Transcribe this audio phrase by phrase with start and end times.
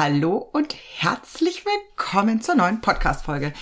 [0.00, 3.52] Hallo und herzlich willkommen zur neuen Podcast-Folge.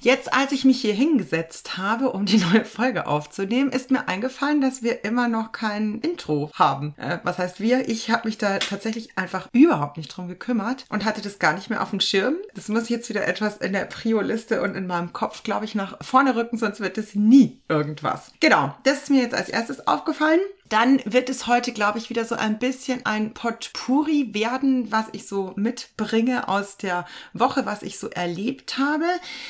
[0.00, 4.60] Jetzt, als ich mich hier hingesetzt habe, um die neue Folge aufzunehmen, ist mir eingefallen,
[4.60, 6.96] dass wir immer noch kein Intro haben.
[6.96, 7.88] Äh, was heißt wir?
[7.88, 11.70] Ich habe mich da tatsächlich einfach überhaupt nicht drum gekümmert und hatte das gar nicht
[11.70, 12.34] mehr auf dem Schirm.
[12.54, 15.76] Das muss ich jetzt wieder etwas in der Prio-Liste und in meinem Kopf, glaube ich,
[15.76, 18.32] nach vorne rücken, sonst wird es nie irgendwas.
[18.40, 20.40] Genau, das ist mir jetzt als erstes aufgefallen.
[20.68, 25.26] Dann wird es heute, glaube ich, wieder so ein bisschen ein Potpourri werden, was ich
[25.26, 29.04] so mitbringe aus der Woche, was ich so erlebt habe.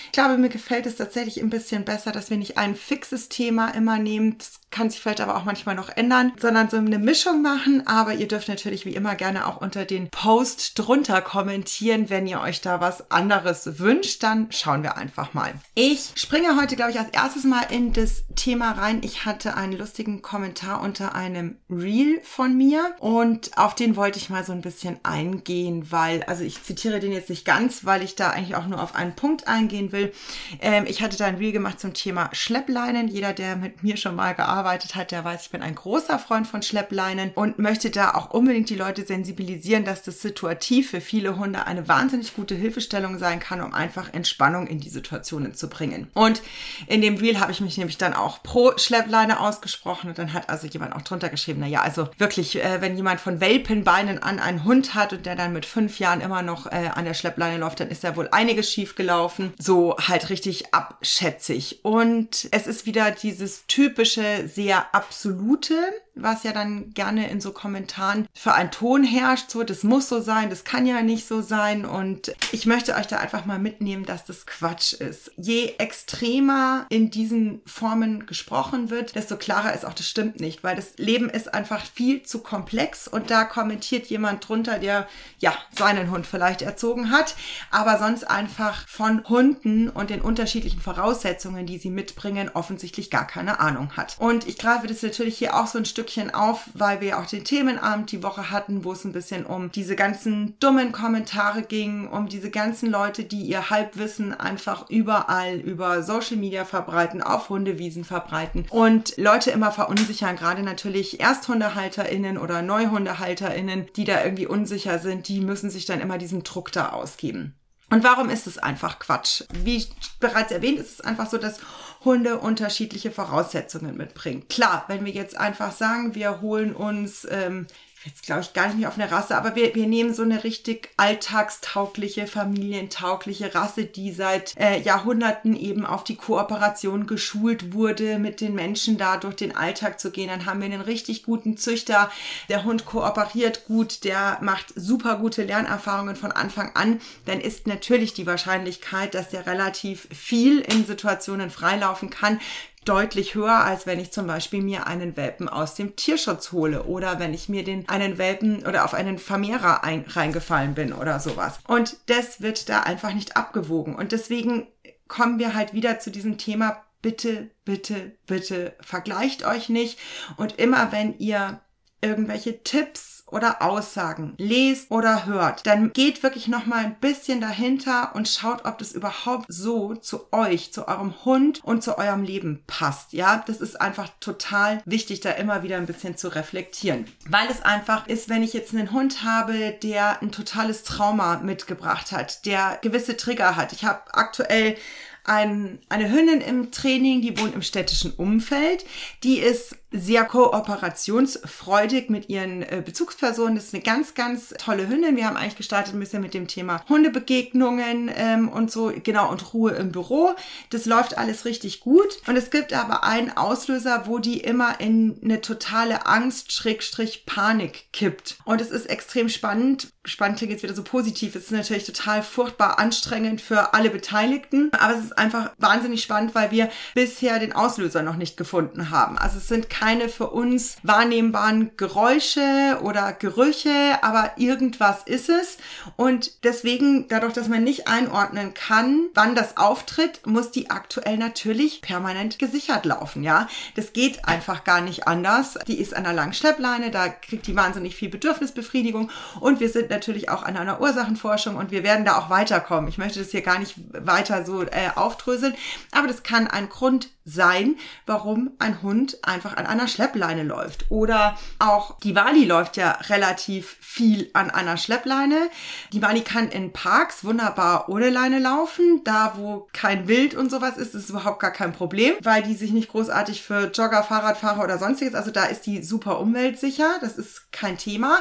[0.07, 3.69] Ich glaube, mir gefällt es tatsächlich ein bisschen besser, dass wir nicht ein fixes Thema
[3.69, 4.39] immer nehmen.
[4.39, 7.87] Das kann sich vielleicht aber auch manchmal noch ändern, sondern so eine Mischung machen.
[7.87, 12.41] Aber ihr dürft natürlich wie immer gerne auch unter den Post drunter kommentieren, wenn ihr
[12.41, 14.25] euch da was anderes wünscht.
[14.25, 15.55] Dann schauen wir einfach mal.
[15.77, 19.01] Ich springe heute, glaube ich, als erstes mal in das Thema rein.
[19.05, 24.29] Ich hatte einen lustigen Kommentar unter einem Reel von mir und auf den wollte ich
[24.29, 28.17] mal so ein bisschen eingehen, weil, also ich zitiere den jetzt nicht ganz, weil ich
[28.17, 30.13] da eigentlich auch nur auf einen Punkt eingehen will.
[30.61, 33.07] Ähm, ich hatte da ein Reel gemacht zum Thema Schleppleinen.
[33.07, 36.47] Jeder, der mit mir schon mal gearbeitet hat, der weiß, ich bin ein großer Freund
[36.47, 41.37] von Schleppleinen und möchte da auch unbedingt die Leute sensibilisieren, dass das situativ für viele
[41.37, 46.09] Hunde eine wahnsinnig gute Hilfestellung sein kann, um einfach Entspannung in die Situationen zu bringen.
[46.15, 46.43] Und
[46.87, 50.49] in dem Reel habe ich mich nämlich dann auch pro Schleppleine ausgesprochen und dann hat
[50.49, 54.65] also jemand auch drunter geschrieben, naja, also wirklich, äh, wenn jemand von Welpenbeinen an einen
[54.65, 57.81] Hund hat und der dann mit fünf Jahren immer noch äh, an der Schleppleine läuft,
[57.81, 59.53] dann ist ja wohl einiges schief gelaufen.
[59.59, 61.81] So halt richtig abschätzig.
[61.85, 65.75] Und es ist wieder dieses typische, sehr absolute,
[66.15, 70.21] was ja dann gerne in so Kommentaren für einen Ton herrscht, so das muss so
[70.21, 74.05] sein, das kann ja nicht so sein und ich möchte euch da einfach mal mitnehmen,
[74.05, 75.33] dass das Quatsch ist.
[75.37, 80.77] Je extremer in diesen Formen gesprochen wird, desto klarer ist auch, das stimmt nicht, weil
[80.77, 86.11] das Leben ist einfach viel zu komplex und da kommentiert jemand drunter, der ja seinen
[86.11, 87.35] Hund vielleicht erzogen hat,
[87.71, 93.61] aber sonst einfach von Hunden und den unterschiedlichen Voraussetzungen, die sie mitbringen, offensichtlich gar keine
[93.61, 94.17] Ahnung hat.
[94.19, 97.25] Und ich greife das natürlich hier auch so ein Stück Stückchen auf, weil wir auch
[97.25, 102.09] den Themenabend die Woche hatten, wo es ein bisschen um diese ganzen dummen Kommentare ging,
[102.09, 108.05] um diese ganzen Leute, die ihr Halbwissen einfach überall über Social Media verbreiten, auf Hundewiesen
[108.05, 115.29] verbreiten und Leute immer verunsichern, gerade natürlich ErsthundehalterInnen oder NeuhundehalterInnen, die da irgendwie unsicher sind,
[115.29, 117.55] die müssen sich dann immer diesem Druck da ausgeben.
[117.91, 119.45] Und warum ist es einfach Quatsch?
[119.53, 119.87] Wie
[120.19, 121.61] bereits erwähnt, ist es einfach so, dass
[122.05, 124.49] Hunde unterschiedliche Voraussetzungen mitbringen.
[124.49, 127.67] Klar, wenn wir jetzt einfach sagen, wir holen uns ähm,
[128.05, 130.45] jetzt glaube ich gar nicht mehr auf eine Rasse, aber wir, wir nehmen so eine
[130.45, 138.41] richtig alltagstaugliche, familientaugliche Rasse, die seit äh, Jahrhunderten eben auf die Kooperation geschult wurde, mit
[138.41, 140.29] den Menschen da durch den Alltag zu gehen.
[140.29, 142.11] Dann haben wir einen richtig guten Züchter.
[142.49, 147.01] Der Hund kooperiert gut, der macht super gute Lernerfahrungen von Anfang an.
[147.25, 152.39] Dann ist natürlich die Wahrscheinlichkeit, dass der relativ viel in Situationen freilaufen kann,
[152.85, 157.19] deutlich höher, als wenn ich zum Beispiel mir einen Welpen aus dem Tierschutz hole oder
[157.19, 161.59] wenn ich mir den einen Welpen oder auf einen Vermehrer ein, reingefallen bin oder sowas.
[161.67, 163.95] Und das wird da einfach nicht abgewogen.
[163.95, 164.67] Und deswegen
[165.09, 169.99] kommen wir halt wieder zu diesem Thema, bitte, bitte, bitte vergleicht euch nicht.
[170.37, 171.61] Und immer wenn ihr
[172.05, 178.15] irgendwelche Tipps oder Aussagen lest oder hört, dann geht wirklich noch mal ein bisschen dahinter
[178.15, 182.63] und schaut, ob das überhaupt so zu euch, zu eurem Hund und zu eurem Leben
[182.67, 183.13] passt.
[183.13, 187.63] Ja, das ist einfach total wichtig, da immer wieder ein bisschen zu reflektieren, weil es
[187.63, 192.79] einfach ist, wenn ich jetzt einen Hund habe, der ein totales Trauma mitgebracht hat, der
[192.83, 193.73] gewisse Trigger hat.
[193.73, 194.77] Ich habe aktuell
[195.25, 198.85] ein, eine Hündin im Training, die wohnt im städtischen Umfeld.
[199.23, 203.55] Die ist sehr kooperationsfreudig mit ihren äh, Bezugspersonen.
[203.55, 205.17] Das ist eine ganz, ganz tolle Hündin.
[205.17, 209.55] Wir haben eigentlich gestartet ein bisschen mit dem Thema Hundebegegnungen ähm, und so, genau, und
[209.55, 210.35] Ruhe im Büro.
[210.71, 212.19] Das läuft alles richtig gut.
[212.27, 217.93] Und es gibt aber einen Auslöser, wo die immer in eine totale Angst, Schrägstrich, Panik
[217.93, 218.39] kippt.
[218.45, 219.93] Und es ist extrem spannend.
[220.05, 221.37] Spannend klingt jetzt wieder so positiv.
[221.37, 224.71] Es ist natürlich total furchtbar anstrengend für alle Beteiligten.
[224.73, 229.17] Aber es ist einfach wahnsinnig spannend, weil wir bisher den Auslöser noch nicht gefunden haben.
[229.19, 235.59] Also es sind keine keine für uns wahrnehmbaren Geräusche oder Gerüche, aber irgendwas ist es.
[235.97, 241.83] Und deswegen, dadurch, dass man nicht einordnen kann, wann das auftritt, muss die aktuell natürlich
[241.83, 243.47] permanent gesichert laufen, ja.
[243.77, 245.59] Das geht einfach gar nicht anders.
[245.67, 249.11] Die ist an einer langen Schleppleine, da kriegt die wahnsinnig viel Bedürfnisbefriedigung
[249.41, 252.89] und wir sind natürlich auch an einer Ursachenforschung und wir werden da auch weiterkommen.
[252.89, 255.55] Ich möchte das hier gar nicht weiter so äh, aufdröseln,
[255.93, 257.77] aber das kann ein Grund sein,
[258.07, 260.91] warum ein Hund einfach an einer Schleppleine läuft.
[260.91, 265.49] Oder auch die Wali läuft ja relativ viel an einer Schleppleine.
[265.93, 269.01] Die Wali kann in Parks wunderbar ohne Leine laufen.
[269.05, 272.55] Da, wo kein Wild und sowas ist, ist es überhaupt gar kein Problem, weil die
[272.55, 276.99] sich nicht großartig für Jogger, Fahrradfahrer oder sonstiges, also da ist die super umweltsicher.
[277.01, 278.19] Das ist kein Thema.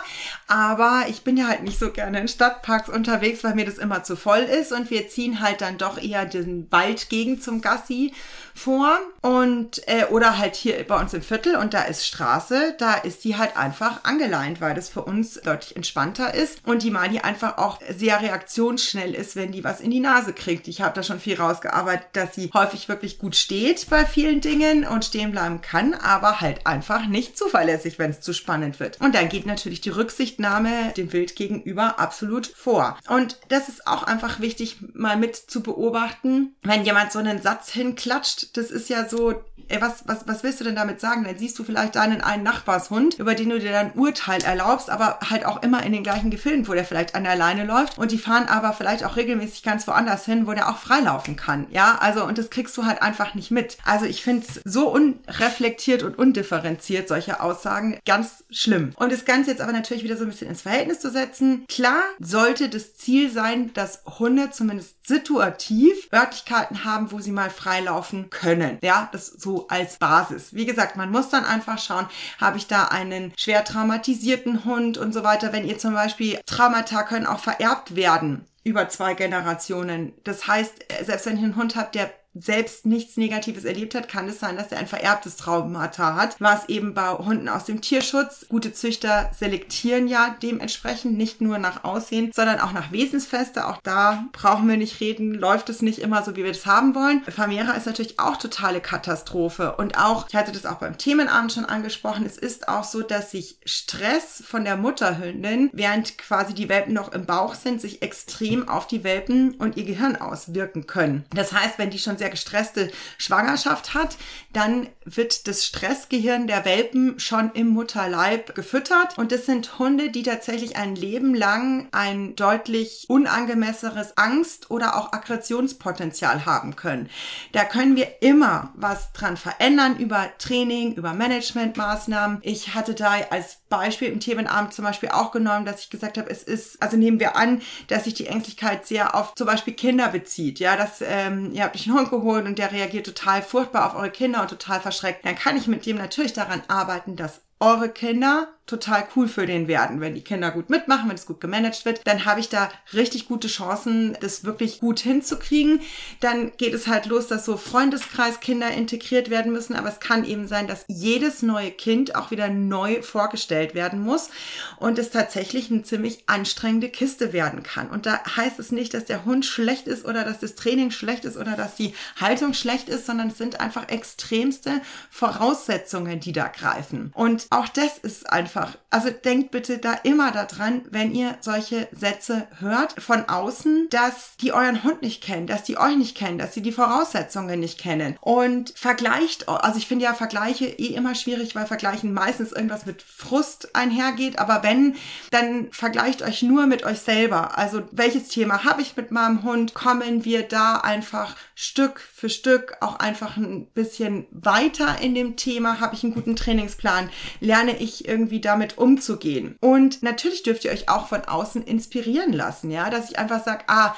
[0.48, 4.04] Aber ich bin ja halt nicht so gerne in Stadtparks unterwegs, weil mir das immer
[4.04, 8.14] zu voll ist und wir ziehen halt dann doch eher den Wald gegen zum Gassi
[8.56, 12.96] vor und äh, oder halt hier bei uns im Viertel und da ist Straße, da
[12.96, 17.20] ist die halt einfach angeleint, weil das für uns deutlich entspannter ist und die Mali
[17.20, 20.68] einfach auch sehr reaktionsschnell ist, wenn die was in die Nase kriegt.
[20.68, 24.86] Ich habe da schon viel rausgearbeitet, dass sie häufig wirklich gut steht bei vielen Dingen
[24.86, 29.00] und stehen bleiben kann, aber halt einfach nicht zuverlässig, wenn es zu spannend wird.
[29.02, 32.98] Und dann geht natürlich die Rücksichtnahme dem Wild gegenüber absolut vor.
[33.08, 37.72] Und das ist auch einfach wichtig, mal mit zu beobachten, wenn jemand so einen Satz
[37.72, 39.34] hinklatscht, das ist ja so,
[39.68, 41.24] ey, was, was, was willst du denn damit sagen?
[41.24, 45.20] Dann siehst du vielleicht deinen einen Nachbarshund, über den du dir dann Urteil erlaubst, aber
[45.30, 48.12] halt auch immer in den gleichen Gefilden, wo der vielleicht an der Leine läuft und
[48.12, 51.68] die fahren aber vielleicht auch regelmäßig ganz woanders hin, wo der auch freilaufen kann.
[51.72, 53.78] Ja, also und das kriegst du halt einfach nicht mit.
[53.86, 58.94] Also ich finde es so unreflektiert und undifferenziert, solche Aussagen, ganz schlimm.
[58.96, 61.66] Und das Ganze jetzt aber natürlich wieder so ein bisschen ins Verhältnis zu setzen.
[61.68, 68.30] Klar sollte das Ziel sein, dass Hunde zumindest situativ Örtlichkeiten haben, wo sie mal freilaufen
[68.30, 68.80] können.
[68.82, 70.54] Ja, das so als Basis.
[70.54, 72.08] Wie gesagt, man muss dann einfach schauen,
[72.40, 75.54] habe ich da einen schwer traumatisierten Hund und so weiter.
[75.54, 80.14] Wenn ihr zum Beispiel Traumata können auch vererbt werden über zwei Generationen.
[80.24, 84.28] Das heißt, selbst wenn ihr einen Hund habt, der selbst nichts Negatives erlebt hat, kann
[84.28, 88.46] es sein, dass er ein vererbtes Traumata hat, was eben bei Hunden aus dem Tierschutz.
[88.50, 93.68] Gute Züchter selektieren ja dementsprechend nicht nur nach Aussehen, sondern auch nach Wesensfeste.
[93.68, 96.96] Auch da brauchen wir nicht reden, läuft es nicht immer so, wie wir das haben
[96.96, 97.24] wollen.
[97.24, 99.76] Familiärer ist natürlich auch totale Katastrophe.
[99.76, 103.32] Und auch, ich hatte das auch beim Themenabend schon angesprochen, es ist auch so, dass
[103.32, 108.68] sich Stress von der Mutterhündin, während quasi die Welpen noch im Bauch sind, sich extrem
[108.68, 111.26] auf die Welpen und ihr Gehirn auswirken können.
[111.34, 114.18] Das heißt, wenn die schon sehr gestresste Schwangerschaft hat,
[114.54, 119.18] dann wird das Stressgehirn der Welpen schon im Mutterleib gefüttert.
[119.18, 125.14] Und das sind Hunde, die tatsächlich ein Leben lang ein deutlich unangemessenes Angst- oder auch
[125.14, 127.10] Aggressionspotenzial haben können.
[127.52, 132.40] Da können wir immer was dran verändern über Training, über Managementmaßnahmen.
[132.42, 136.30] Ich hatte da als Beispiel im Themenabend zum Beispiel auch genommen, dass ich gesagt habe,
[136.30, 140.10] es ist, also nehmen wir an, dass sich die Ängstlichkeit sehr auf zum Beispiel Kinder
[140.10, 140.60] bezieht.
[140.60, 144.12] Ja, dass ähm, ihr habt einen Hund geholt und der reagiert total furchtbar auf eure
[144.12, 145.26] Kinder und total verschreckt.
[145.26, 149.68] Dann kann ich mit dem natürlich daran arbeiten, dass eure Kinder total cool für den
[149.68, 150.00] werden.
[150.00, 153.28] Wenn die Kinder gut mitmachen, wenn es gut gemanagt wird, dann habe ich da richtig
[153.28, 155.82] gute Chancen, das wirklich gut hinzukriegen.
[156.22, 160.48] Dann geht es halt los, dass so Freundeskreiskinder integriert werden müssen, aber es kann eben
[160.48, 164.30] sein, dass jedes neue Kind auch wieder neu vorgestellt werden muss
[164.78, 167.90] und es tatsächlich eine ziemlich anstrengende Kiste werden kann.
[167.90, 171.26] Und da heißt es nicht, dass der Hund schlecht ist oder dass das Training schlecht
[171.26, 176.48] ist oder dass die Haltung schlecht ist, sondern es sind einfach extremste Voraussetzungen, die da
[176.48, 177.12] greifen.
[177.14, 178.78] Und auch das ist einfach.
[178.90, 184.54] Also denkt bitte da immer daran, wenn ihr solche Sätze hört von außen, dass die
[184.54, 188.18] euren Hund nicht kennen, dass die euch nicht kennen, dass sie die Voraussetzungen nicht kennen.
[188.22, 193.02] Und vergleicht, also ich finde ja Vergleiche eh immer schwierig, weil Vergleichen meistens irgendwas mit
[193.02, 194.40] Frust einhergeht.
[194.40, 194.96] Aber wenn,
[195.32, 197.58] dann vergleicht euch nur mit euch selber.
[197.58, 199.74] Also welches Thema habe ich mit meinem Hund?
[199.74, 205.80] Kommen wir da einfach Stück für Stück auch einfach ein bisschen weiter in dem Thema?
[205.80, 207.10] Habe ich einen guten Trainingsplan?
[207.40, 209.56] Lerne ich irgendwie damit umzugehen.
[209.60, 213.64] Und natürlich dürft ihr euch auch von außen inspirieren lassen, ja, dass ich einfach sage,
[213.68, 213.96] ah,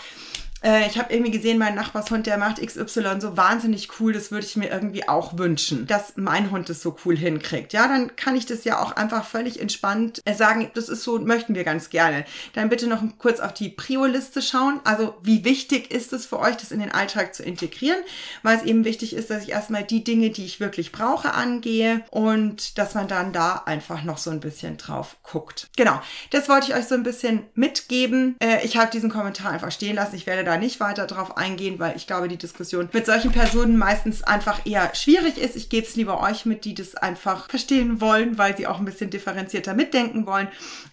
[0.65, 4.45] äh, ich habe irgendwie gesehen, mein Nachbarshund, der macht XY so wahnsinnig cool, das würde
[4.45, 7.71] ich mir irgendwie auch wünschen, dass mein Hund das so cool hinkriegt.
[7.71, 11.19] Ja, dann kann ich das ja auch einfach völlig entspannt äh, sagen, das ist so,
[11.19, 12.25] möchten wir ganz gerne.
[12.53, 14.79] Dann bitte noch kurz auf die Prio-Liste schauen.
[14.83, 17.99] Also wie wichtig ist es für euch, das in den Alltag zu integrieren,
[18.41, 22.03] weil es eben wichtig ist, dass ich erstmal die Dinge, die ich wirklich brauche, angehe
[22.09, 25.67] und dass man dann da einfach noch so ein bisschen drauf guckt.
[25.77, 28.35] Genau, das wollte ich euch so ein bisschen mitgeben.
[28.39, 30.15] Äh, ich habe diesen Kommentar einfach stehen lassen.
[30.15, 33.77] Ich werde da nicht weiter drauf eingehen, weil ich glaube, die Diskussion mit solchen Personen
[33.77, 35.55] meistens einfach eher schwierig ist.
[35.55, 38.85] Ich gebe es lieber euch mit, die das einfach verstehen wollen, weil sie auch ein
[38.85, 40.47] bisschen differenzierter mitdenken wollen.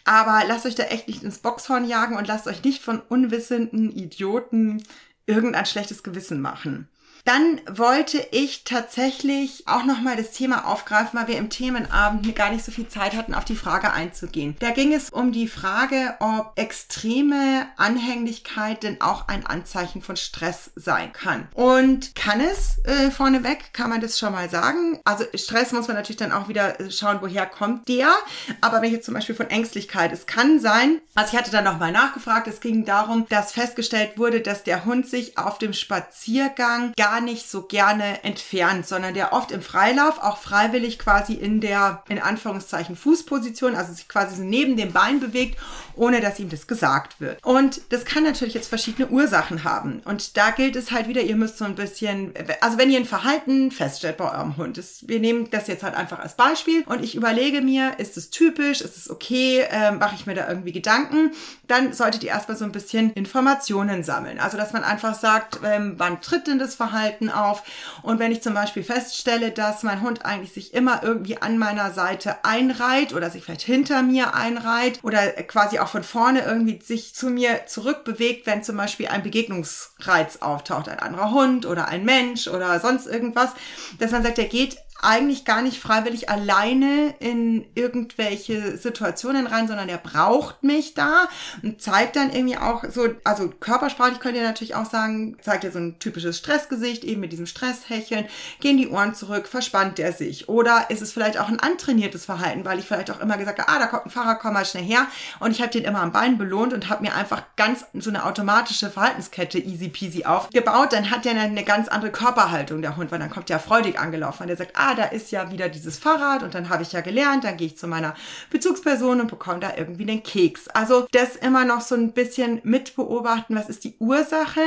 [0.05, 3.91] Aber lasst euch da echt nicht ins Boxhorn jagen und lasst euch nicht von unwissenden
[3.91, 4.83] Idioten
[5.27, 6.89] irgendein schlechtes Gewissen machen.
[7.25, 12.65] Dann wollte ich tatsächlich auch nochmal das Thema aufgreifen, weil wir im Themenabend gar nicht
[12.65, 14.57] so viel Zeit hatten, auf die Frage einzugehen.
[14.59, 20.73] Da ging es um die Frage, ob extreme Anhänglichkeit denn auch ein Anzeichen von Stress
[20.75, 21.47] sein kann.
[21.55, 24.99] Und kann es äh, vorneweg, kann man das schon mal sagen.
[25.05, 28.13] Also Stress muss man natürlich dann auch wieder äh, schauen, woher kommt der.
[28.61, 31.65] Aber wenn ich jetzt zum Beispiel von Ängstlichkeit, es kann sein, also ich hatte dann
[31.65, 36.93] nochmal nachgefragt, es ging darum, dass festgestellt wurde, dass der Hund sich auf dem Spaziergang
[36.97, 42.03] gar nicht so gerne entfernt, sondern der oft im Freilauf auch freiwillig quasi in der,
[42.09, 45.59] in Anführungszeichen, Fußposition, also sich quasi neben dem Bein bewegt,
[45.95, 47.45] ohne dass ihm das gesagt wird.
[47.45, 50.01] Und das kann natürlich jetzt verschiedene Ursachen haben.
[50.05, 53.05] Und da gilt es halt wieder, ihr müsst so ein bisschen, also wenn ihr ein
[53.05, 57.03] Verhalten feststellt bei eurem Hund, ist, wir nehmen das jetzt halt einfach als Beispiel und
[57.03, 60.73] ich überlege mir, ist es typisch, ist es okay, äh, mache ich mir da irgendwie
[60.73, 61.33] Gedanken,
[61.69, 64.39] dann solltet ihr erstmal so ein bisschen Informationen sammeln.
[64.39, 67.63] Also, dass man einfach sagt, ähm, wann tritt denn das Verhalten auf?
[68.03, 71.91] Und wenn ich zum Beispiel feststelle, dass mein Hund eigentlich sich immer irgendwie an meiner
[71.91, 77.15] Seite einreiht oder sich vielleicht hinter mir einreiht oder quasi auch von vorne irgendwie sich
[77.15, 82.47] zu mir zurückbewegt, wenn zum Beispiel ein Begegnungsreiz auftaucht, ein anderer Hund oder ein Mensch
[82.47, 83.51] oder sonst irgendwas,
[83.99, 89.89] dass man sagt, der geht eigentlich gar nicht freiwillig alleine in irgendwelche Situationen rein, sondern
[89.89, 91.29] er braucht mich da
[91.63, 95.73] und zeigt dann irgendwie auch so, also körpersprachlich könnt ihr natürlich auch sagen, zeigt er
[95.73, 98.27] so ein typisches Stressgesicht, eben mit diesem Stresshecheln,
[98.61, 100.49] gehen die Ohren zurück, verspannt er sich.
[100.49, 103.69] Oder ist es vielleicht auch ein antrainiertes Verhalten, weil ich vielleicht auch immer gesagt habe,
[103.69, 105.09] ah, da kommt ein Fahrer, komm mal schnell her.
[105.41, 108.25] Und ich habe den immer am Bein belohnt und habe mir einfach ganz so eine
[108.25, 113.19] automatische Verhaltenskette easy peasy aufgebaut, dann hat der eine ganz andere Körperhaltung, der Hund, weil
[113.19, 116.43] dann kommt der freudig angelaufen und der sagt, ah, da ist ja wieder dieses Fahrrad
[116.43, 118.15] und dann habe ich ja gelernt, dann gehe ich zu meiner
[118.51, 120.69] Bezugsperson und bekomme da irgendwie den Keks.
[120.69, 124.61] Also das immer noch so ein bisschen mit beobachten, was ist die Ursache,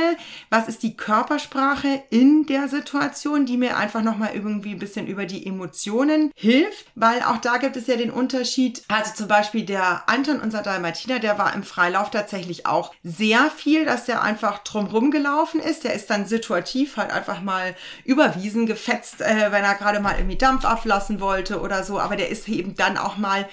[0.50, 5.26] was ist die Körpersprache in der Situation, die mir einfach nochmal irgendwie ein bisschen über
[5.26, 10.08] die Emotionen hilft, weil auch da gibt es ja den Unterschied, also zum Beispiel der
[10.08, 15.10] Anton, unser Dalmatiner, der war im Freilauf tatsächlich auch sehr viel, dass der einfach drumrum
[15.10, 20.00] gelaufen ist, der ist dann situativ halt einfach mal überwiesen, gefetzt, äh, wenn er gerade
[20.00, 23.46] mal irgendwie Dampf ablassen wollte oder so, aber der ist eben dann auch mal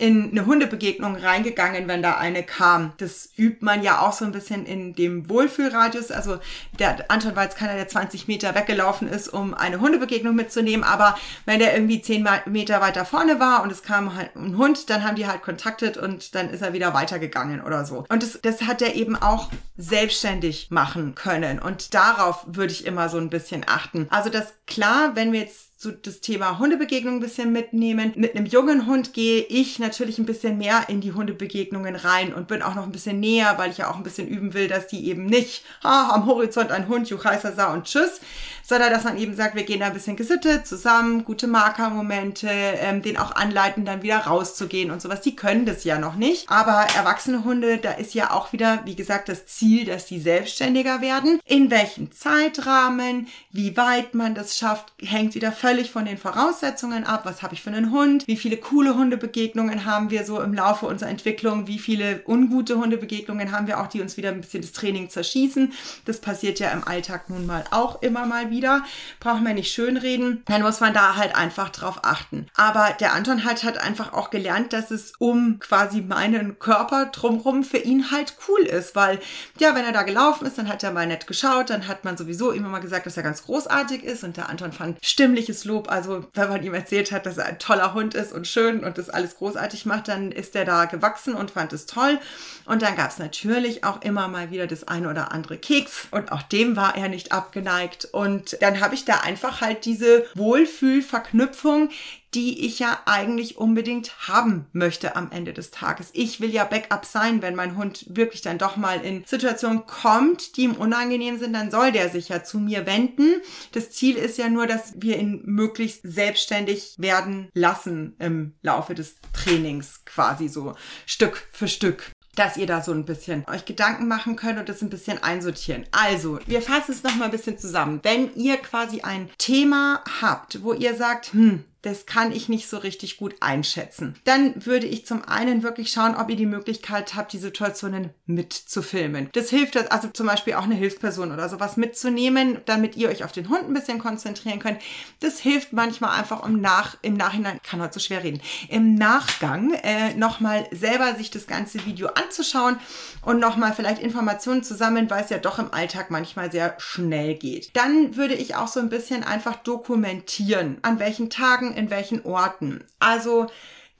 [0.00, 2.94] in eine Hundebegegnung reingegangen, wenn da eine kam.
[2.96, 6.10] Das übt man ja auch so ein bisschen in dem Wohlfühlradius.
[6.10, 6.38] Also
[6.78, 10.84] der Anton war jetzt keiner, der 20 Meter weggelaufen ist, um eine Hundebegegnung mitzunehmen.
[10.84, 14.88] Aber wenn der irgendwie 10 Meter weiter vorne war und es kam halt ein Hund,
[14.88, 18.06] dann haben die halt kontaktet und dann ist er wieder weitergegangen oder so.
[18.08, 21.58] Und das, das hat er eben auch selbstständig machen können.
[21.58, 24.06] Und darauf würde ich immer so ein bisschen achten.
[24.08, 28.12] Also das klar, wenn wir jetzt so das Thema Hundebegegnung ein bisschen mitnehmen.
[28.14, 32.48] Mit einem jungen Hund gehe ich natürlich ein bisschen mehr in die Hundebegegnungen rein und
[32.48, 34.88] bin auch noch ein bisschen näher, weil ich ja auch ein bisschen üben will, dass
[34.88, 38.20] die eben nicht ah, am Horizont ein Hund, Juchaisasa und Tschüss,
[38.62, 43.00] sondern dass man eben sagt, wir gehen da ein bisschen gesittet zusammen, gute Markermomente, ähm,
[43.00, 45.22] den auch anleiten, dann wieder rauszugehen und sowas.
[45.22, 46.50] Die können das ja noch nicht.
[46.50, 51.00] Aber erwachsene Hunde, da ist ja auch wieder, wie gesagt, das Ziel, dass sie selbstständiger
[51.00, 51.40] werden.
[51.46, 57.22] In welchem Zeitrahmen, wie weit man das schafft, hängt wieder völlig von den Voraussetzungen ab.
[57.24, 58.26] Was habe ich für einen Hund?
[58.26, 61.66] Wie viele coole Hundebegegnungen haben wir so im Laufe unserer Entwicklung?
[61.66, 65.72] Wie viele ungute Hundebegegnungen haben wir auch, die uns wieder ein bisschen das Training zerschießen?
[66.04, 68.84] Das passiert ja im Alltag nun mal auch immer mal wieder wieder,
[69.20, 72.46] braucht man nicht schönreden, dann muss man da halt einfach drauf achten.
[72.54, 77.64] Aber der Anton halt hat einfach auch gelernt, dass es um quasi meinen Körper drumrum
[77.64, 79.18] für ihn halt cool ist, weil
[79.58, 82.16] ja, wenn er da gelaufen ist, dann hat er mal nett geschaut, dann hat man
[82.16, 85.90] sowieso immer mal gesagt, dass er ganz großartig ist und der Anton fand stimmliches Lob,
[85.90, 88.98] also wenn man ihm erzählt hat, dass er ein toller Hund ist und schön und
[88.98, 92.18] das alles großartig macht, dann ist er da gewachsen und fand es toll.
[92.64, 96.08] Und dann gab es natürlich auch immer mal wieder das eine oder andere Keks.
[96.10, 98.08] Und auch dem war er nicht abgeneigt.
[98.12, 101.90] Und dann habe ich da einfach halt diese Wohlfühlverknüpfung,
[102.34, 106.10] die ich ja eigentlich unbedingt haben möchte am Ende des Tages.
[106.12, 110.56] Ich will ja Backup sein, wenn mein Hund wirklich dann doch mal in Situationen kommt,
[110.56, 113.40] die ihm unangenehm sind, dann soll der sich ja zu mir wenden.
[113.72, 119.16] Das Ziel ist ja nur, dass wir ihn möglichst selbstständig werden lassen im Laufe des
[119.32, 120.74] Trainings quasi so
[121.06, 124.82] Stück für Stück dass ihr da so ein bisschen euch Gedanken machen könnt und das
[124.82, 125.84] ein bisschen einsortieren.
[125.90, 128.00] Also, wir fassen es nochmal ein bisschen zusammen.
[128.02, 132.78] Wenn ihr quasi ein Thema habt, wo ihr sagt, hm, Das kann ich nicht so
[132.78, 134.16] richtig gut einschätzen.
[134.24, 139.30] Dann würde ich zum einen wirklich schauen, ob ihr die Möglichkeit habt, die Situationen mitzufilmen.
[139.32, 143.32] Das hilft also zum Beispiel auch eine Hilfsperson oder sowas mitzunehmen, damit ihr euch auf
[143.32, 144.80] den Hund ein bisschen konzentrieren könnt.
[145.20, 149.72] Das hilft manchmal einfach um nach, im Nachhinein, kann heute so schwer reden, im Nachgang
[149.74, 152.78] äh, nochmal selber sich das ganze Video anzuschauen
[153.24, 157.34] und nochmal vielleicht Informationen zu sammeln, weil es ja doch im Alltag manchmal sehr schnell
[157.34, 157.74] geht.
[157.74, 162.84] Dann würde ich auch so ein bisschen einfach dokumentieren, an welchen Tagen, in welchen Orten.
[162.98, 163.48] Also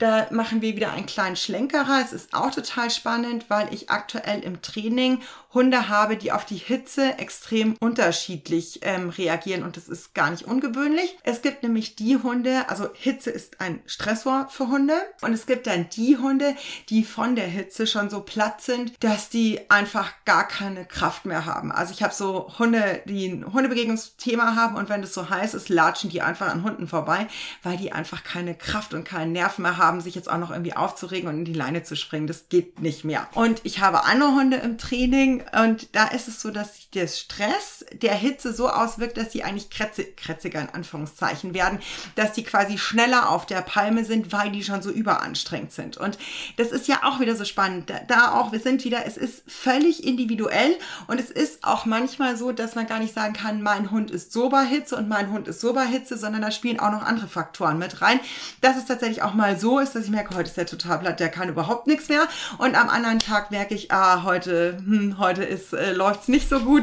[0.01, 2.01] da machen wir wieder einen kleinen Schlenkerer.
[2.03, 5.21] Es ist auch total spannend, weil ich aktuell im Training
[5.53, 10.45] Hunde habe, die auf die Hitze extrem unterschiedlich ähm, reagieren und das ist gar nicht
[10.45, 11.17] ungewöhnlich.
[11.23, 15.67] Es gibt nämlich die Hunde, also Hitze ist ein Stressor für Hunde und es gibt
[15.67, 16.55] dann die Hunde,
[16.89, 21.45] die von der Hitze schon so platt sind, dass die einfach gar keine Kraft mehr
[21.45, 21.71] haben.
[21.71, 25.67] Also ich habe so Hunde, die ein Hundebegegnungsthema haben und wenn es so heiß ist,
[25.67, 27.27] latschen die einfach an Hunden vorbei,
[27.61, 30.75] weil die einfach keine Kraft und keinen Nerv mehr haben, sich jetzt auch noch irgendwie
[30.75, 32.27] aufzuregen und in die Leine zu springen.
[32.27, 33.27] Das geht nicht mehr.
[33.33, 37.85] Und ich habe andere Hunde im Training, und da ist es so, dass der Stress
[37.93, 41.79] der Hitze so auswirkt, dass sie eigentlich krätzig, krätziger in Anführungszeichen werden,
[42.15, 45.97] dass die quasi schneller auf der Palme sind, weil die schon so überanstrengt sind.
[45.97, 46.17] Und
[46.57, 47.89] das ist ja auch wieder so spannend.
[47.89, 52.35] Da, da auch, wir sind wieder, es ist völlig individuell und es ist auch manchmal
[52.37, 55.31] so, dass man gar nicht sagen kann, mein Hund ist so bei Hitze und mein
[55.31, 58.19] Hund ist so bei Hitze, sondern da spielen auch noch andere Faktoren mit rein.
[58.61, 61.19] Dass es tatsächlich auch mal so ist, dass ich merke, heute ist der total platt,
[61.19, 62.27] der kann überhaupt nichts mehr.
[62.57, 66.49] Und am anderen Tag merke ich, ah, heute, hm, heute ist, äh, läuft es nicht
[66.49, 66.80] so gut,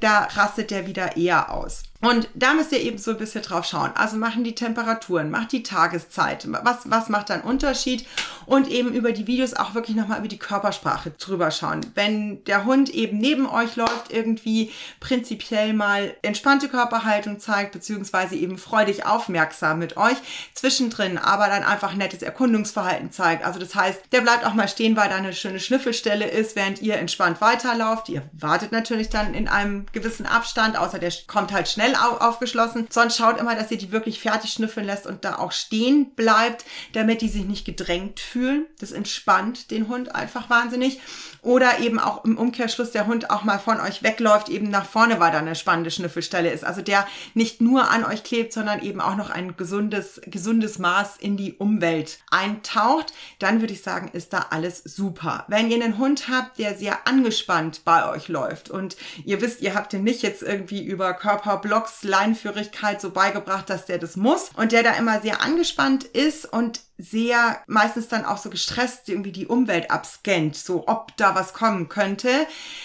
[0.00, 1.82] da rastet der wieder eher aus.
[2.00, 3.90] Und da müsst ihr eben so ein bisschen drauf schauen.
[3.96, 8.06] Also machen die Temperaturen, macht die Tageszeit, was, was macht dann Unterschied
[8.46, 11.80] und eben über die Videos auch wirklich nochmal über die Körpersprache drüber schauen.
[11.94, 18.58] Wenn der Hund eben neben euch läuft, irgendwie prinzipiell mal entspannte Körperhaltung zeigt, beziehungsweise eben
[18.58, 20.16] freudig aufmerksam mit euch,
[20.54, 23.44] zwischendrin aber dann einfach nettes Erkundungsverhalten zeigt.
[23.44, 26.80] Also das heißt, der bleibt auch mal stehen, weil da eine schöne Schnüffelstelle ist, während
[26.80, 28.08] ihr entspannt weiterlauft.
[28.08, 32.86] Ihr wartet natürlich dann in einem gewissen Abstand, außer der kommt halt schnell schnell aufgeschlossen.
[32.90, 36.64] Sonst schaut immer, dass ihr die wirklich fertig schnüffeln lässt und da auch stehen bleibt,
[36.92, 38.66] damit die sich nicht gedrängt fühlen.
[38.80, 41.00] Das entspannt den Hund einfach wahnsinnig.
[41.42, 45.20] Oder eben auch im Umkehrschluss der Hund auch mal von euch wegläuft, eben nach vorne,
[45.20, 46.64] weil da eine spannende Schnüffelstelle ist.
[46.64, 51.16] Also der nicht nur an euch klebt, sondern eben auch noch ein gesundes, gesundes Maß
[51.18, 53.12] in die Umwelt eintaucht.
[53.38, 55.44] Dann würde ich sagen, ist da alles super.
[55.48, 59.74] Wenn ihr einen Hund habt, der sehr angespannt bei euch läuft und ihr wisst, ihr
[59.74, 64.50] habt den nicht jetzt irgendwie über Körperblock Blocks Leinführigkeit so beigebracht, dass der das muss
[64.56, 69.32] und der da immer sehr angespannt ist und sehr meistens dann auch so gestresst irgendwie
[69.32, 72.28] die Umwelt abscannt, so ob da was kommen könnte,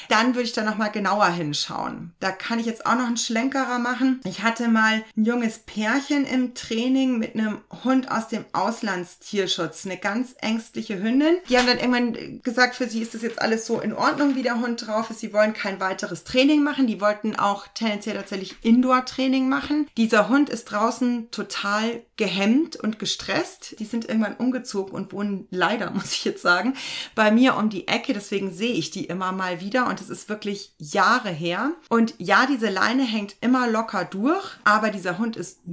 [0.08, 2.14] dann würde ich da noch mal genauer hinschauen.
[2.20, 4.22] Da kann ich jetzt auch noch einen Schlenkerer machen.
[4.24, 9.98] Ich hatte mal ein junges Pärchen im Training mit einem Hund aus dem Auslandstierschutz, eine
[9.98, 11.38] ganz ängstliche Hündin.
[11.50, 14.44] Die haben dann irgendwann gesagt, für sie ist das jetzt alles so in Ordnung, wie
[14.44, 15.20] der Hund drauf ist.
[15.20, 16.86] Sie wollen kein weiteres Training machen.
[16.86, 19.88] Die wollten auch tendenziell tatsächlich Indoor-Training machen.
[19.98, 23.80] Dieser Hund ist draußen total gehemmt und gestresst.
[23.80, 26.76] Die sind sind irgendwann umgezogen und wohnen leider, muss ich jetzt sagen,
[27.16, 28.14] bei mir um die Ecke.
[28.14, 31.72] Deswegen sehe ich die immer mal wieder und es ist wirklich Jahre her.
[31.90, 35.66] Und ja, diese Leine hängt immer locker durch, aber dieser Hund ist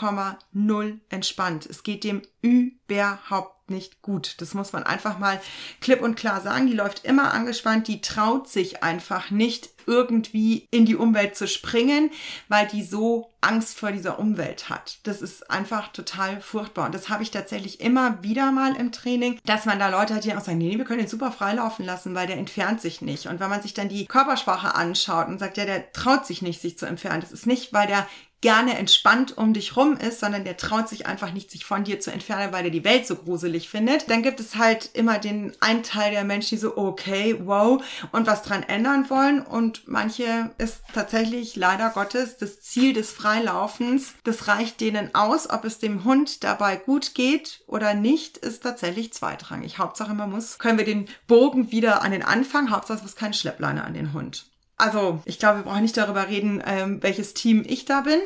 [0.00, 1.66] 0,0 entspannt.
[1.66, 4.40] Es geht dem überhaupt nicht gut.
[4.40, 5.40] Das muss man einfach mal
[5.80, 6.66] klipp und klar sagen.
[6.66, 12.10] Die läuft immer angespannt, die traut sich einfach nicht irgendwie in die Umwelt zu springen,
[12.48, 14.98] weil die so Angst vor dieser Umwelt hat.
[15.04, 16.86] Das ist einfach total furchtbar.
[16.86, 20.24] Und das habe ich tatsächlich immer wieder mal im Training, dass man da Leute hat,
[20.24, 23.26] die auch sagen, nee, wir können den super freilaufen lassen, weil der entfernt sich nicht.
[23.26, 26.60] Und wenn man sich dann die Körpersprache anschaut und sagt, ja, der traut sich nicht,
[26.60, 28.06] sich zu entfernen, das ist nicht, weil der
[28.40, 32.00] gerne entspannt um dich rum ist, sondern der traut sich einfach nicht, sich von dir
[32.00, 34.10] zu entfernen, weil er die Welt so gruselig findet.
[34.10, 38.26] Dann gibt es halt immer den einen Teil der Menschen, die so, okay, wow, und
[38.26, 39.40] was dran ändern wollen.
[39.40, 44.14] Und manche ist tatsächlich leider Gottes das Ziel des Freilaufens.
[44.24, 45.48] Das reicht denen aus.
[45.48, 49.78] Ob es dem Hund dabei gut geht oder nicht, ist tatsächlich zweitrangig.
[49.78, 52.70] Hauptsache, man muss, können wir den Bogen wieder an den Anfang.
[52.70, 54.46] Hauptsache, es muss keine Schleppleine an den Hund.
[54.78, 58.20] Also, ich glaube, wir brauchen nicht darüber reden, ähm, welches Team ich da bin.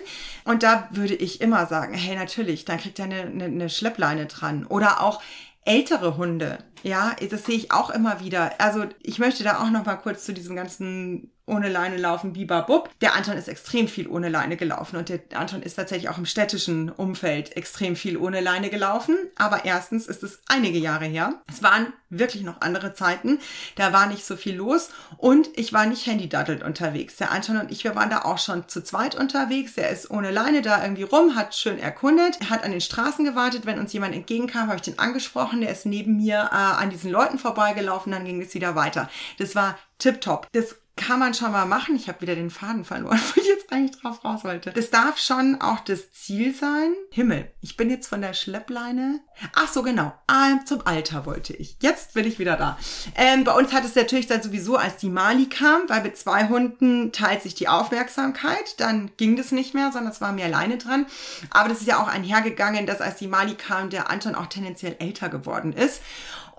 [0.44, 4.26] Und da würde ich immer sagen, hey, natürlich, dann kriegt er eine, eine, eine Schleppleine
[4.26, 4.66] dran.
[4.66, 5.22] Oder auch
[5.64, 6.58] ältere Hunde.
[6.82, 8.60] Ja, das sehe ich auch immer wieder.
[8.60, 12.88] Also, ich möchte da auch noch mal kurz zu diesem ganzen ohne Leine laufen, bibabub.
[13.00, 16.26] Der Anton ist extrem viel ohne Leine gelaufen und der Anton ist tatsächlich auch im
[16.26, 19.16] städtischen Umfeld extrem viel ohne Leine gelaufen.
[19.36, 21.34] Aber erstens ist es einige Jahre her.
[21.48, 23.38] Es waren wirklich noch andere Zeiten.
[23.76, 27.16] Da war nicht so viel los und ich war nicht handydaddelt unterwegs.
[27.16, 29.76] Der Anton und ich, wir waren da auch schon zu zweit unterwegs.
[29.76, 33.24] Er ist ohne Leine da irgendwie rum, hat schön erkundet, er hat an den Straßen
[33.24, 33.66] gewartet.
[33.66, 35.60] Wenn uns jemand entgegenkam, habe ich den angesprochen.
[35.60, 39.08] Der ist neben mir äh, an diesen Leuten vorbeigelaufen, dann ging es wieder weiter.
[39.38, 40.48] Das war tipptopp.
[40.52, 41.96] Das kann man schon mal machen.
[41.96, 44.70] Ich habe wieder den Faden verloren, wo ich jetzt eigentlich drauf raus wollte.
[44.70, 46.92] Das darf schon auch das Ziel sein.
[47.10, 49.20] Himmel, ich bin jetzt von der Schleppleine.
[49.54, 50.12] Ach so, genau.
[50.26, 51.76] Ah, zum Alter wollte ich.
[51.80, 52.78] Jetzt bin ich wieder da.
[53.14, 56.48] Ähm, bei uns hat es natürlich dann sowieso, als die Mali kam, weil mit zwei
[56.48, 58.78] Hunden teilt sich die Aufmerksamkeit.
[58.78, 61.06] Dann ging das nicht mehr, sondern es war mehr alleine dran.
[61.48, 64.96] Aber das ist ja auch einhergegangen, dass als die Mali kam, der Anton auch tendenziell
[64.98, 66.02] älter geworden ist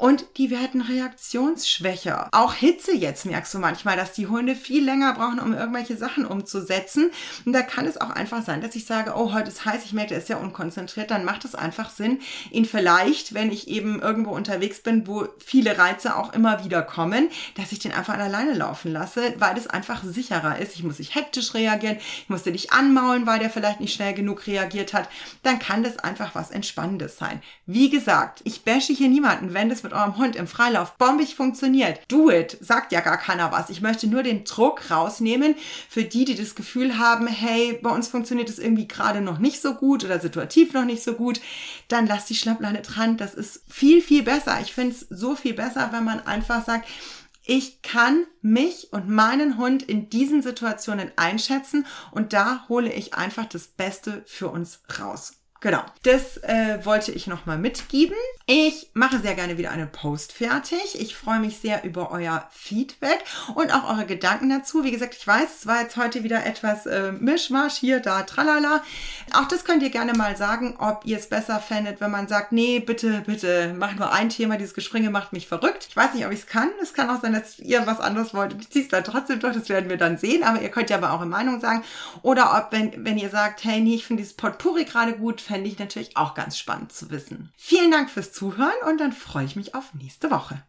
[0.02, 2.30] und die werden reaktionsschwächer.
[2.32, 6.26] Auch Hitze jetzt merkst du manchmal, dass die Hunde viel länger brauchen, um irgendwelche Sachen
[6.26, 7.12] umzusetzen.
[7.46, 9.94] Und da kann es auch einfach sein, dass ich sage, oh, heute ist heiß, ich
[9.94, 14.02] merke, der ist ja unkonzentriert, dann macht es einfach Sinn, ihn vielleicht, wenn ich eben
[14.02, 18.56] irgendwo unterwegs bin, wo viele Reize auch immer wieder kommen, dass ich den einfach alleine
[18.56, 20.74] laufen lasse, weil es einfach sicherer ist.
[20.74, 24.48] Ich muss nicht hektisch reagieren, ich musste nicht anmaulen, weil der vielleicht nicht schnell genug
[24.48, 25.08] reagiert hat.
[25.44, 27.40] Dann kann das einfach was Entspannendes sein.
[27.68, 31.36] Wie gesagt, ich bashe hier niemanden, wenn das mit mit eurem Hund im Freilauf bombig
[31.36, 33.70] funktioniert, do it, sagt ja gar keiner was.
[33.70, 35.56] Ich möchte nur den Druck rausnehmen
[35.90, 39.62] für die, die das Gefühl haben, hey, bei uns funktioniert es irgendwie gerade noch nicht
[39.62, 41.42] so gut oder situativ noch nicht so gut,
[41.90, 43.18] dann lasst die Schleppleine dran.
[43.18, 44.60] Das ist viel, viel besser.
[44.62, 46.88] Ich finde es so viel besser, wenn man einfach sagt,
[47.44, 53.46] ich kann mich und meinen Hund in diesen Situationen einschätzen und da hole ich einfach
[53.46, 55.34] das Beste für uns raus.
[55.62, 58.18] Genau, das äh, wollte ich nochmal mitgeben.
[58.54, 61.00] Ich mache sehr gerne wieder einen Post fertig.
[61.00, 63.24] Ich freue mich sehr über euer Feedback
[63.56, 64.84] und auch eure Gedanken dazu.
[64.84, 68.84] Wie gesagt, ich weiß, es war jetzt heute wieder etwas äh, Mischmasch hier, da, tralala.
[69.32, 72.52] Auch das könnt ihr gerne mal sagen, ob ihr es besser fändet, wenn man sagt,
[72.52, 75.88] nee, bitte, bitte, mach nur ein Thema, dieses Gespringe macht mich verrückt.
[75.88, 76.72] Ich weiß nicht, ob ich es kann.
[76.82, 78.58] Es kann auch sein, dass ihr was anderes wollt.
[78.60, 80.44] Ich ziehe es dann trotzdem durch, das werden wir dann sehen.
[80.44, 81.86] Aber ihr könnt ja aber eine Meinung sagen.
[82.22, 85.70] Oder ob, wenn, wenn ihr sagt, hey, nee, ich finde dieses Potpourri gerade gut, fände
[85.70, 87.54] ich natürlich auch ganz spannend zu wissen.
[87.56, 90.64] Vielen Dank fürs Zuhören und dann freue ich mich auf nächste Woche.